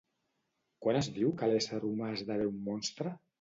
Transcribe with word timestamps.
Quan 0.85 0.97
es 1.01 1.09
diu 1.17 1.33
que 1.41 1.49
l'ésser 1.51 1.83
humà 1.91 2.09
esdevé 2.15 2.49
un 2.55 2.59
monstre? 2.71 3.15